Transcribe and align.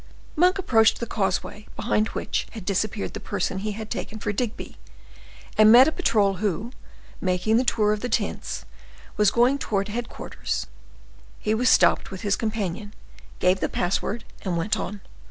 Monk 0.35 0.57
approached 0.57 0.99
the 0.99 1.05
causeway 1.05 1.67
behind 1.75 2.07
which 2.07 2.47
had 2.53 2.65
disappeared 2.65 3.13
the 3.13 3.19
person 3.19 3.59
he 3.59 3.73
had 3.73 3.91
taken 3.91 4.17
for 4.17 4.33
Digby, 4.33 4.75
and 5.59 5.71
met 5.71 5.87
a 5.87 5.91
patrol 5.91 6.37
who, 6.37 6.71
making 7.21 7.57
the 7.57 7.63
tour 7.63 7.93
of 7.93 7.99
the 7.99 8.09
tents, 8.09 8.65
was 9.15 9.29
going 9.29 9.59
towards 9.59 9.91
headquarters; 9.91 10.65
he 11.37 11.53
was 11.53 11.69
stopped 11.69 12.09
with 12.09 12.21
his 12.21 12.35
companion, 12.35 12.95
gave 13.37 13.59
the 13.59 13.69
password, 13.69 14.23
and 14.41 14.57
went 14.57 14.75
on. 14.75 15.01